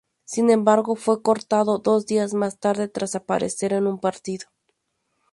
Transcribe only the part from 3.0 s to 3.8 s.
aparecer